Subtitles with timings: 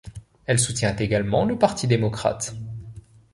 [0.47, 2.55] Elle soutient également le Parti démocrate.